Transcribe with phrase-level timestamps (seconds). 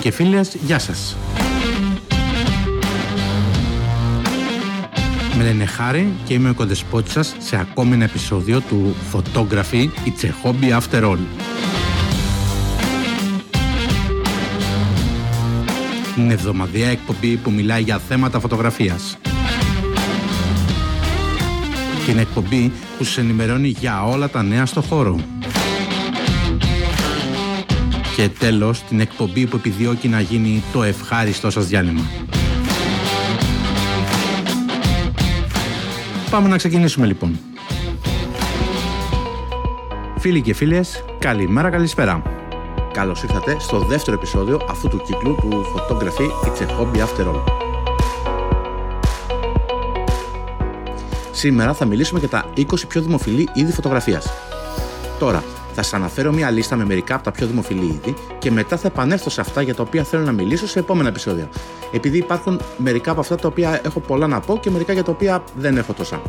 [0.00, 1.16] και φίλες, γεια σας.
[5.36, 10.24] Με λένε Χάρη και είμαι ο κοντεσπότης σας σε ακόμη ένα επεισόδιο του Photography It's
[10.24, 11.18] a Hobby After All.
[16.14, 19.18] Την εβδομαδιαία εκπομπή που μιλάει για θέματα φωτογραφίας.
[22.06, 25.39] Την εκπομπή που σας ενημερώνει για όλα τα νέα στο χώρο.
[28.20, 32.02] Και τέλος, την εκπομπή που επιδιώκει να γίνει το ευχάριστό σας διάλειμμα.
[36.30, 37.38] Πάμε να ξεκινήσουμε λοιπόν.
[40.18, 42.22] Φίλοι και φίλες, καλημέρα, καλησπέρα.
[42.92, 47.42] Καλώς ήρθατε στο δεύτερο επεισόδιο αυτού του κύκλου του Photography It's a Hobby After All.
[51.30, 54.32] Σήμερα θα μιλήσουμε για τα 20 πιο δημοφιλή είδη φωτογραφίας.
[55.18, 55.42] Τώρα,
[55.82, 58.86] θα σας αναφέρω μια λίστα με μερικά από τα πιο δημοφιλή είδη και μετά θα
[58.86, 61.48] επανέλθω σε αυτά για τα οποία θέλω να μιλήσω σε επόμενα επεισόδια.
[61.92, 65.10] Επειδή υπάρχουν μερικά από αυτά τα οποία έχω πολλά να πω και μερικά για τα
[65.12, 66.22] οποία δεν έχω τόσα.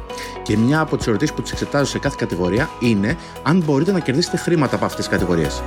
[0.43, 3.99] Και μια από τις ερωτήσεις που τις εξετάζω σε κάθε κατηγορία είναι αν μπορείτε να
[3.99, 5.63] κερδίσετε χρήματα από αυτές τις κατηγορίες.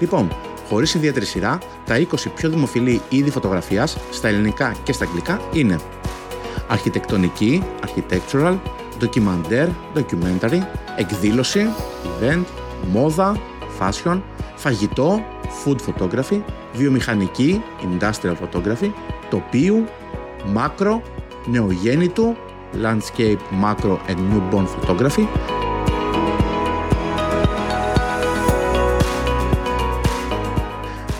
[0.00, 0.28] Λοιπόν,
[0.68, 5.78] χωρίς ιδιαίτερη σειρά, τα 20 πιο δημοφιλή είδη φωτογραφίας στα ελληνικά και στα αγγλικά είναι
[6.68, 8.56] αρχιτεκτονική, architectural,
[9.02, 10.60] ντοκιμαντέρ, documentary,
[10.96, 11.68] εκδήλωση,
[12.04, 12.44] event,
[12.92, 13.36] μόδα,
[13.80, 14.20] fashion,
[14.56, 15.24] φαγητό,
[15.64, 16.40] food photography,
[16.74, 18.90] βιομηχανική, industrial photography,
[19.30, 19.84] τοπίου,
[20.46, 21.02] μάκρο,
[21.46, 22.36] νεογέννητου,
[22.82, 25.26] landscape, macro and newborn photography,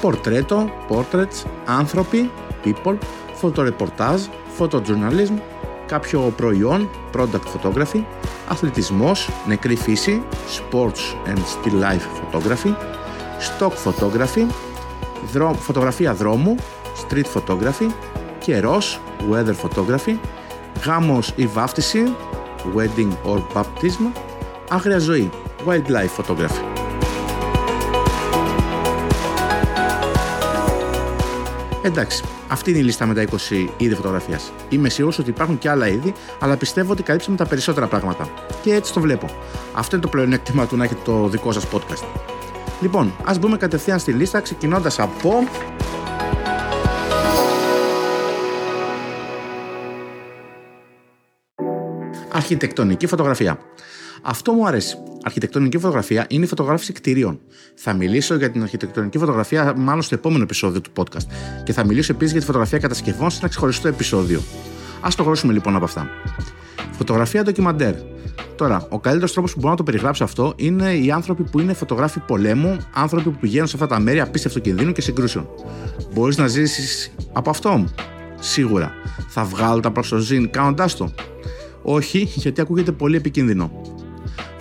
[0.00, 2.30] πορτρέτο, portraits, άνθρωποι,
[2.64, 2.96] people,
[3.34, 4.22] φωτορεπορτάζ,
[4.58, 5.38] photojournalism,
[5.92, 8.04] κάποιο προϊόν, product photography,
[8.48, 10.22] αθλητισμός, νεκρή φύση,
[10.56, 12.74] sports and still life photography,
[13.38, 14.46] stock photography,
[15.58, 16.56] φωτογραφία δρόμου,
[17.02, 17.90] street photography,
[18.38, 20.16] καιρός, weather photography,
[20.84, 22.14] γάμος ή βάφτιση,
[22.76, 24.20] wedding or baptism,
[24.68, 25.30] άγρια ζωή,
[25.66, 26.64] wildlife photography.
[31.82, 34.52] Εντάξει, αυτή είναι η λίστα με τα 20 είδη φωτογραφίας.
[34.68, 38.28] Είμαι σίγουρος ότι υπάρχουν και άλλα είδη, αλλά πιστεύω ότι καλύψαμε τα περισσότερα πράγματα.
[38.62, 39.26] Και έτσι το βλέπω.
[39.74, 42.04] Αυτό είναι το πλεονέκτημα του να έχετε το δικό σας podcast.
[42.80, 45.32] Λοιπόν, ας μπούμε κατευθείαν στη λίστα ξεκινώντας από.
[52.32, 53.58] Αρχιτεκτονική φωτογραφία.
[54.22, 54.96] Αυτό μου αρέσει.
[55.22, 57.40] Αρχιτεκτονική φωτογραφία είναι η φωτογράφηση κτηρίων.
[57.74, 61.26] Θα μιλήσω για την αρχιτεκτονική φωτογραφία μάλλον στο επόμενο επεισόδιο του podcast.
[61.64, 64.40] Και θα μιλήσω επίσης για τη φωτογραφία κατασκευών σε ένα ξεχωριστό επεισόδιο.
[65.00, 66.08] Α το γνωρίσουμε λοιπόν από αυτά.
[66.90, 67.94] Φωτογραφία ντοκιμαντέρ.
[68.56, 71.72] Τώρα, ο καλύτερος τρόπος που μπορώ να το περιγράψω αυτό είναι οι άνθρωποι που είναι
[71.72, 75.48] φωτογράφοι πολέμου, άνθρωποι που πηγαίνουν σε αυτά τα μέρη απίστευτο κινδύνου και συγκρούσεων.
[76.12, 77.84] Μπορείς να ζήσεις από αυτό;
[78.44, 78.92] Σίγουρα.
[79.28, 81.12] Θα βγάλω τα προστοζήν κάνοντάς το.
[81.82, 83.70] Όχι, γιατί ακούγεται πολύ επικίνδυνο.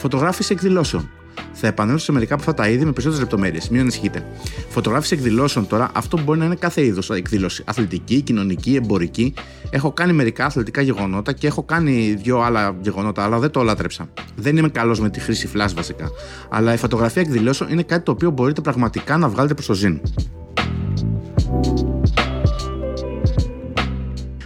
[0.01, 1.09] Φωτογράφηση εκδηλώσεων.
[1.53, 3.69] Θα επανέλθω σε μερικά από αυτά τα είδη με περισσότερες λεπτομέρειες.
[3.69, 4.25] Μην ανησυχείτε.
[4.69, 7.63] Φωτογράφηση εκδηλώσεων τώρα, αυτό μπορεί να είναι κάθε είδος εκδήλωση.
[7.66, 9.34] Αθλητική, κοινωνική, εμπορική.
[9.69, 14.09] Έχω κάνει μερικά αθλητικά γεγονότα και έχω κάνει δύο άλλα γεγονότα, αλλά δεν το λάτρεψα.
[14.35, 16.09] Δεν είμαι καλός με τη χρήση flash βασικά.
[16.50, 20.01] Αλλά η φωτογραφία εκδηλώσεων είναι κάτι το οποίο μπορείτε πραγματικά να βγάλετε προς το ζήν.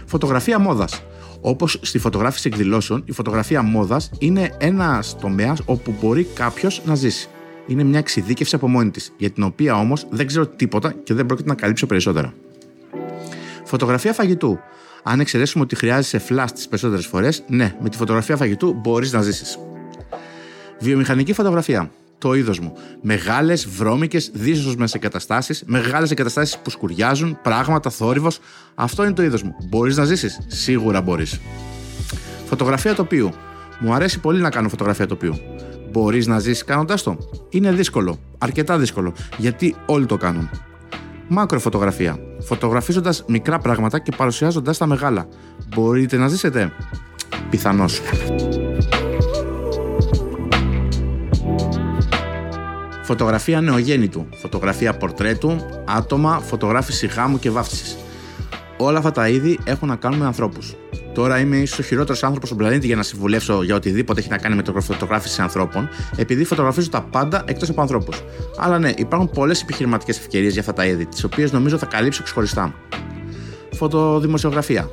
[0.04, 1.02] Φωτογραφία μόδας.
[1.48, 7.28] Όπως στη φωτογράφηση εκδηλώσεων, η φωτογραφία μόδας είναι ένας τομέας όπου μπορεί κάποιος να ζήσει.
[7.66, 11.26] Είναι μια εξειδίκευση από μόνη της, για την οποία όμως δεν ξέρω τίποτα και δεν
[11.26, 12.34] πρόκειται να καλύψω περισσότερα.
[13.64, 14.58] Φωτογραφία φαγητού.
[15.02, 19.22] Αν εξαιρέσουμε ότι χρειάζεσαι flash τις περισσότερες φορές, ναι, με τη φωτογραφία φαγητού μπορείς να
[19.22, 19.58] ζήσεις.
[20.80, 22.72] Βιομηχανική φωτογραφία το είδος μου.
[23.02, 28.38] Μεγάλες, βρώμικες, δύσσοσμε εγκαταστάσεις, μεγάλες εγκαταστάσεις που σκουριάζουν, πράγματα, θόρυβος.
[28.74, 29.54] Αυτό είναι το είδος μου.
[29.68, 30.38] Μπορείς να ζήσεις.
[30.46, 31.40] Σίγουρα μπορείς.
[32.46, 33.30] Φωτογραφία τοπίου.
[33.78, 35.38] Μου αρέσει πολύ να κάνω φωτογραφία τοπίου.
[35.90, 37.18] Μπορείς να ζήσεις κάνοντα το.
[37.48, 38.18] Είναι δύσκολο.
[38.38, 39.14] Αρκετά δύσκολο.
[39.36, 40.50] Γιατί όλοι το κάνουν.
[41.28, 42.18] Μάκροφωτογραφία.
[42.40, 45.28] Φωτογραφίζοντας μικρά πράγματα και παρουσιάζοντας τα μεγάλα.
[45.74, 46.72] Μπορείτε να ζήσετε.
[47.50, 48.00] Πιθανώς.
[53.06, 57.96] Φωτογραφία νεογέννητου, φωτογραφία πορτρέτου, άτομα, φωτογράφηση γάμου και βάφτισης.
[58.76, 60.74] Όλα αυτά τα είδη έχουν να κάνουν με ανθρώπους.
[61.14, 64.38] Τώρα είμαι ίσως ο χειρότερος άνθρωπος στον πλανήτη για να συμβουλεύσω για οτιδήποτε έχει να
[64.38, 68.22] κάνει με το φωτογράφηση ανθρώπων, επειδή φωτογραφίζω τα πάντα εκτός από ανθρώπους.
[68.58, 72.22] Αλλά ναι, υπάρχουν πολλές επιχειρηματικές ευκαιρίες για αυτά τα είδη, τις οποίες νομίζω θα καλύψω
[72.22, 72.74] ξεχωριστά.
[73.72, 74.90] Φωτοδημοσιογραφία.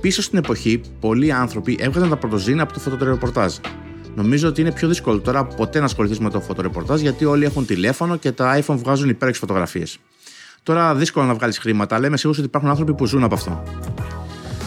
[0.00, 3.54] Πίσω στην εποχή, πολλοί άνθρωποι έβγαζαν τα πρωτοζήνα από το φωτοτρεπορτάζ
[4.18, 7.66] Νομίζω ότι είναι πιο δύσκολο τώρα ποτέ να ασχοληθείς με το φωτορεπορτάζ γιατί όλοι έχουν
[7.66, 9.98] τηλέφωνο και τα iPhone βγάζουν υπέρεξ φωτογραφίες.
[10.62, 13.62] Τώρα δύσκολο να βγάλεις χρήματα, αλλά είμαι σίγουρο ότι υπάρχουν άνθρωποι που ζουν από αυτό.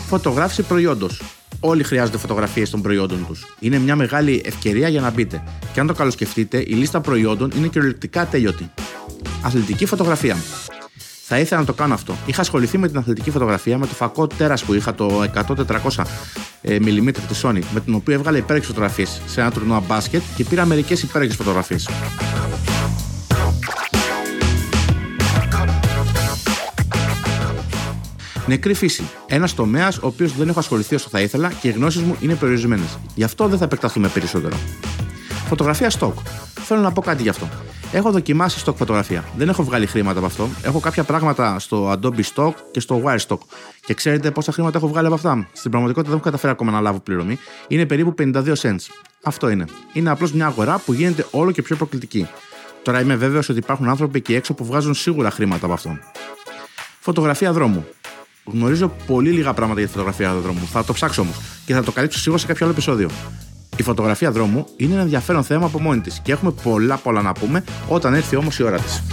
[0.08, 1.22] Φωτογράφηση προϊόντος.
[1.60, 3.46] Όλοι χρειάζονται φωτογραφίες των προϊόντων τους.
[3.60, 5.44] Είναι μια μεγάλη ευκαιρία για να μπείτε.
[5.74, 8.72] Και αν το καλοσκεφτείτε, η λίστα προϊόντων είναι κυριολεκτικά τέλειωτη.
[9.42, 10.38] Αθλητική φωτογραφία.
[11.24, 12.16] Θα ήθελα να το κάνω αυτό.
[12.26, 16.04] Είχα ασχοληθεί με την αθλητική φωτογραφία με το φακό τέρας που είχα το 100-400
[16.64, 20.66] mm της Sony, με την οποία έβγαλε υπέρεξ φωτογραφίες σε ένα τουρνουά μπάσκετ και πήρα
[20.66, 21.90] μερικές υπέρεξ φωτογραφίες.
[28.46, 29.04] Νεκρή φύση.
[29.28, 32.36] Ένας τομέας ο οποίος δεν έχω ασχοληθεί όσο θα ήθελα και οι γνώσεις μου είναι
[32.36, 32.98] περιορισμένες.
[33.16, 34.56] Γι' αυτό δεν θα επεκταθούμε περισσότερο.
[35.52, 36.14] Φωτογραφία stock.
[36.54, 37.50] Θέλω να πω κάτι γι' αυτό.
[37.92, 39.24] Έχω δοκιμάσει stock φωτογραφία.
[39.38, 40.50] Δεν έχω βγάλει χρήματα από αυτό.
[40.64, 43.38] Έχω κάποια πράγματα στο Adobe Stock και στο Wire Stock.
[43.86, 46.82] Και ξέρετε πόσα χρήματα έχω βγάλει από αυτά; Στην πραγματικότητα δεν έχω καταφέρει ακόμα να
[46.82, 47.40] λάβω πληρωμή.
[47.68, 48.86] Είναι περίπου 52 cents.
[49.24, 49.66] Αυτό είναι.
[49.94, 52.28] Είναι απλώς μια αγορά που γίνεται όλο και πιο προκλητική.
[52.84, 55.98] Τώρα είμαι βέβαιος ότι υπάρχουν άνθρωποι εκεί έξω που βγάζουν σίγουρα χρήματα από αυτό.
[57.00, 57.86] Φωτογραφία δρόμου.
[58.46, 60.68] Γνωρίζω πολύ λίγα πράγματα για τη φωτογραφία δρόμου.
[60.72, 63.10] Θα το ψάξω όμως και θα το καλύψω σίγουρα σε κάποιο άλλο επεισόδιο.
[63.82, 67.32] Η φωτογραφία δρόμου είναι ένα ενδιαφέρον θέμα από μόνη της και έχουμε πολλά πολλά να
[67.32, 69.04] πούμε όταν έρθει όμως η ώρα της.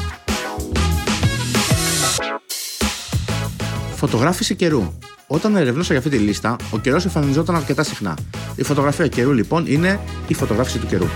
[3.94, 4.92] Φωτογράφηση καιρού.
[5.26, 8.16] Όταν ερευνούσα για αυτή τη λίστα, ο καιρός εμφανιζόταν αρκετά συχνά.
[8.56, 11.06] Η φωτογραφία καιρού λοιπόν είναι η φωτογράφηση του καιρού.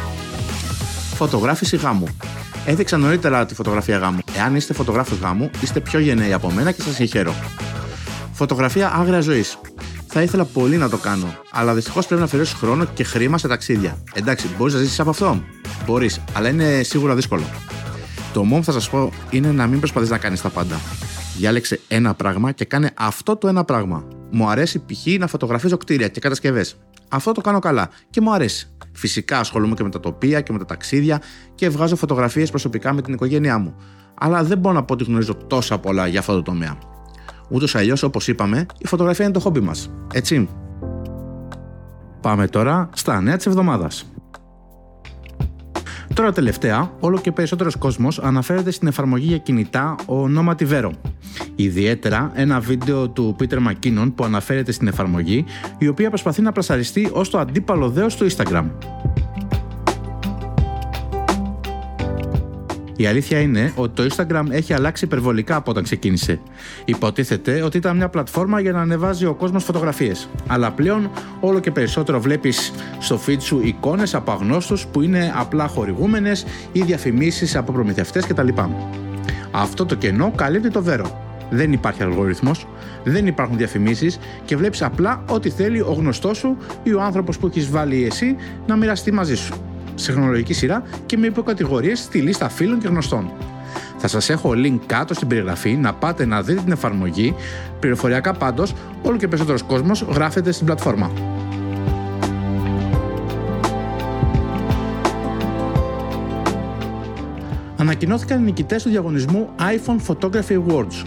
[1.15, 2.07] Φωτογράφηση γάμου.
[2.67, 4.19] Έδειξα νωρίτερα τη φωτογραφία γάμου.
[4.37, 7.35] Εάν είστε φωτογράφος γάμου, είστε πιο γενναίοι από μένα και σας συγχαίρω.
[8.33, 9.59] Φωτογραφία άγρια ζωής.
[10.15, 13.49] Θα ήθελα πολύ να το κάνω, αλλά δυστυχώς πρέπει να αφαιρέσει χρόνο και χρήμα σε
[13.49, 14.03] ταξίδια.
[14.15, 15.43] Εντάξει, μπορείς να ζήσεις από αυτό.
[15.87, 17.43] Μπορείς, αλλά είναι σίγουρα δύσκολο.
[18.33, 20.81] Το μόνο που θα σας πω είναι να μην προσπαθείς να κάνεις τα πάντα.
[21.37, 24.05] Διάλεξε ένα πράγμα και κάνε αυτό το ένα πράγμα.
[24.31, 25.19] Μου αρέσει π.χ.
[25.19, 26.77] να φωτογραφίζω κτίρια και κατασκευές.
[27.09, 28.71] Αυτό το κάνω καλά και μου αρέσει.
[28.93, 31.23] Φυσικά ασχολούμαι και με τα τοπία και με τα ταξίδια
[31.55, 33.75] και βγάζω φωτογραφίες προσωπικά με την οικογένειά μου.
[34.15, 36.79] Αλλά δεν μπορώ να πω ότι γνωρίζω τόσα πολλά για αυτό το τομέα.
[37.49, 39.91] Ούτως ή αλλιώς, όπως είπαμε, η φωτογραφία είναι το χόμπι μας.
[40.13, 40.49] Έτσι.
[42.21, 44.07] Πάμε τώρα στα νέα της εβδομάδας.
[46.15, 50.91] Τώρα τελευταία, όλο και περισσότερος κόσμος αναφέρεται στην εφαρμογή για κινητά ονόματι Vero.
[51.57, 55.45] Ιδιαίτερα ένα βίντεο του Peter McKinnon που αναφέρεται στην εφαρμογή,
[55.79, 58.65] η οποία προσπαθεί να πρασαριστεί ως το αντίπαλο δέος του Instagram.
[62.97, 66.41] Η αλήθεια είναι ότι το Instagram έχει αλλάξει υπερβολικά από όταν ξεκίνησε.
[66.85, 70.29] Υποτίθεται ότι ήταν μια πλατφόρμα για να ανεβάζει ο κόσμος φωτογραφίες.
[70.47, 71.11] Αλλά πλέον
[71.41, 76.83] όλο και περισσότερο βλέπεις στο feed σου εικόνες από αγνώστους που είναι απλά χορηγούμενες ή
[76.83, 78.49] διαφημίσεις από προμηθευτές κτλ.
[79.51, 81.21] Αυτό το κενό καλύπτει το βέρο.
[81.51, 82.67] Δεν υπάρχει αλγοριθμός,
[83.05, 87.47] δεν υπάρχουν διαφημίσεις και βλέπεις απλά ό,τι θέλει ο γνωστός σου ή ο άνθρωπος που
[87.47, 88.37] έχεις βάλει εσύ
[88.67, 89.72] να μοιραστεί μαζί σου
[90.03, 93.31] σε χρονολογική σειρά και με υποκατηγορίες στη λίστα φίλων και γνωστών.
[93.99, 97.35] Θα σας έχω link κάτω στην περιγραφή να πάτε να δείτε την εφαρμογή.
[97.81, 101.11] Πληροφοριακά πάντως, όλο και περισσότερος κόσμος γράφεται στην πλατφόρμα.
[107.77, 111.05] Ανακοινώθηκαν οι νικητές του διαγωνισμού iPhone Photography Awards.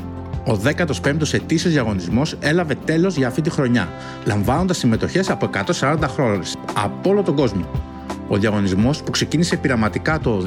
[0.47, 3.89] Ο 15ος ετήσιος διαγωνισμός έλαβε τέλος για αυτή τη χρονιά,
[4.25, 7.84] λαμβάνοντας συμμετοχές από 140 χώρες από όλο τον κόσμο.
[8.27, 10.43] Ο διαγωνισμός που ξεκίνησε πειραματικά το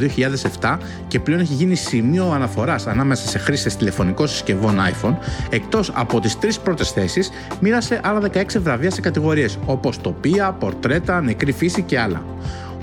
[0.61, 5.15] 2007 και πλέον έχει γίνει σημείο αναφοράς ανάμεσα σε χρήστες τηλεφωνικών συσκευών iPhone,
[5.51, 7.31] εκτός από τις τρεις πρώτες θέσεις,
[7.61, 12.23] μοίρασε άλλα 16 βραβεία σε κατηγορίες όπως τοπία, πορτρέτα, νεκρή φύση και άλλα.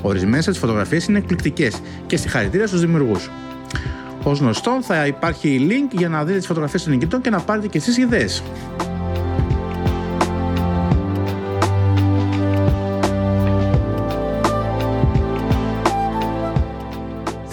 [0.02, 3.30] Ορισμένες από τις φωτογραφίες είναι εκπληκτικές και συγχαρητήρια στους δημιουργούς.
[4.24, 7.68] Ω γνωστό, θα υπάρχει link για να δείτε τις φωτογραφίες των νικητών και να πάρετε
[7.68, 8.44] και εσείς ιδέες.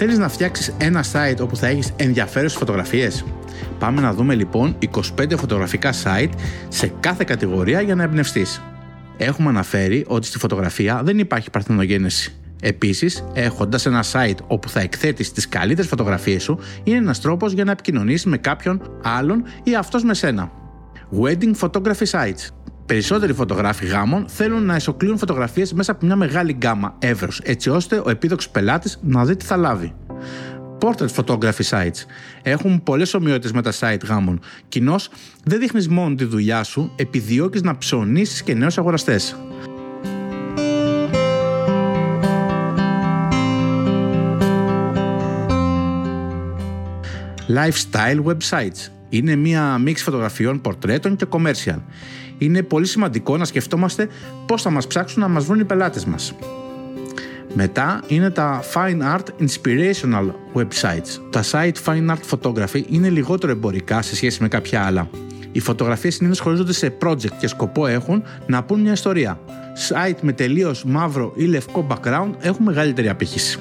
[0.04, 3.24] Θέλεις να φτιάξεις ένα site όπου θα έχεις ενδιαφέρουσες φωτογραφίες;
[3.78, 4.76] Πάμε να δούμε λοιπόν
[5.18, 6.30] 25 φωτογραφικά site
[6.68, 8.62] σε κάθε κατηγορία για να εμπνευστείς.
[9.16, 12.32] Έχουμε αναφέρει ότι στη φωτογραφία δεν υπάρχει παρθενογένεση.
[12.62, 17.64] Επίσης, έχοντας ένα site όπου θα εκθέτεις τις καλύτερες φωτογραφίες σου, είναι ένας τρόπος για
[17.64, 20.50] να επικοινωνήσει με κάποιον άλλον ή αυτός με σένα.
[21.22, 22.61] Wedding Photography Sites.
[22.92, 28.02] Περισσότεροι φωτογράφοι γάμων θέλουν να εσωκλείουν φωτογραφίες μέσα από μια μεγάλη γκάμα εύρους, έτσι ώστε
[28.04, 29.94] ο επίδοξος πελάτης να δει τι θα λάβει.
[30.78, 32.04] Portrait photography sites.
[32.42, 34.40] Έχουν πολλές ομοιότητες με τα site γάμων.
[34.68, 35.10] Κοινώς,
[35.44, 39.36] δεν δείχνεις μόνο τη δουλειά σου, επιδιώκεις να ψωνίσεις και νέους αγοραστές.
[47.48, 48.90] Lifestyle websites.
[49.08, 51.78] Είναι μία μίξη φωτογραφιών, πορτρέτων και commercial
[52.44, 54.08] είναι πολύ σημαντικό να σκεφτόμαστε
[54.46, 56.34] πώς θα μας ψάξουν να μας βρουν οι πελάτες μας.
[57.54, 61.20] Μετά είναι τα Fine Art Inspirational Websites.
[61.30, 65.08] Τα site Fine Art Photography είναι λιγότερο εμπορικά σε σχέση με κάποια άλλα.
[65.52, 69.40] Οι φωτογραφίες συνήθως χωρίζονται σε project και σκοπό έχουν να πούν μια ιστορία.
[69.88, 73.58] Site με τελείως μαύρο ή λευκό background έχουν μεγαλύτερη απήχηση.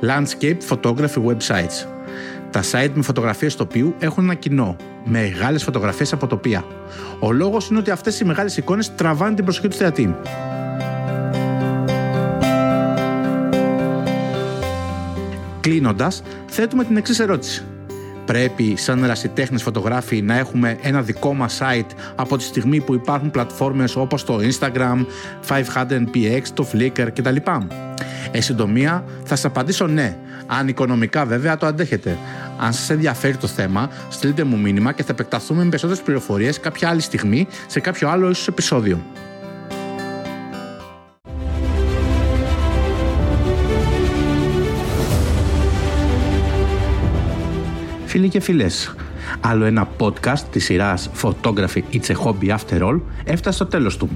[0.00, 1.86] Landscape Photography Websites.
[2.50, 6.64] Τα site με φωτογραφίες τοπίου έχουν ένα κοινό, μεγάλες φωτογραφίες από τοπία.
[7.18, 10.16] Ο λόγος είναι ότι αυτές οι μεγάλες εικόνες τραβάνε την προσοχή του θεατή.
[15.60, 17.64] Κλείνοντας, θέτουμε την εξής ερώτηση.
[18.24, 23.30] Πρέπει σαν ερασιτέχνες φωτογράφοι να έχουμε ένα δικό μας site από τη στιγμή που υπάρχουν
[23.30, 25.06] πλατφόρμες όπως το Instagram,
[25.48, 27.36] 500px, το Flickr κτλ.
[28.30, 32.18] Εν συντομία, θα σας απαντήσω ναι, αν οικονομικά βέβαια το αντέχετε.
[32.58, 36.88] Αν σας ενδιαφέρει το θέμα, στείλτε μου μήνυμα και θα επεκταθούμε με περισσότερες πληροφορίες κάποια
[36.88, 38.98] άλλη στιγμή σε κάποιο άλλο ίσως επεισόδιο.
[48.04, 48.94] Φίλοι και φίλες,
[49.40, 54.08] άλλο ένα podcast της σειράς Photography It's a Hobby After All έφτασε στο τέλος του.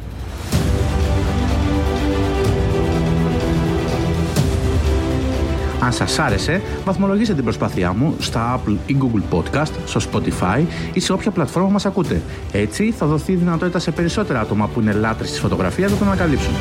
[5.85, 11.00] Αν σας άρεσε, βαθμολογήστε την προσπάθειά μου στα Apple ή Google Podcast, στο Spotify ή
[11.00, 12.23] σε όποια πλατφόρμα μας ακούτε.
[12.53, 16.53] Έτσι θα δοθεί δυνατότητα σε περισσότερα άτομα που είναι λάτρες της φωτογραφίας να το ανακαλύψουν.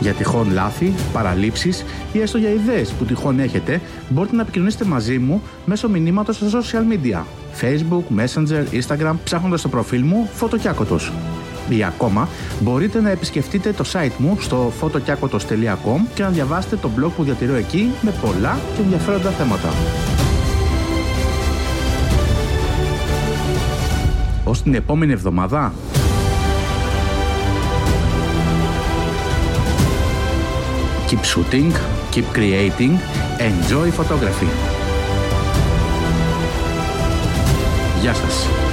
[0.00, 5.18] Για τυχόν λάθη, παραλήψεις ή έστω για ιδέες που τυχόν έχετε, μπορείτε να επικοινωνήσετε μαζί
[5.18, 7.22] μου μέσω μηνύματος στα social media.
[7.60, 11.12] Facebook, Messenger, Instagram, ψάχνοντας το προφίλ μου Φωτοκιάκοτος.
[11.68, 12.28] Ή ακόμα,
[12.60, 17.54] μπορείτε να επισκεφτείτε το site μου στο fotokiakotos.com και να διαβάσετε το blog που διατηρώ
[17.54, 19.68] εκεί με πολλά και ενδιαφέροντα θέματα.
[24.44, 25.72] Ως την επόμενη εβδομάδα,
[31.10, 31.70] Keep shooting,
[32.10, 32.98] keep creating,
[33.38, 34.48] enjoy photography.
[38.00, 38.65] Γεια σας.